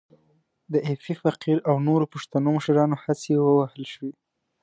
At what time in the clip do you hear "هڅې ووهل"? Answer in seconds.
3.03-3.83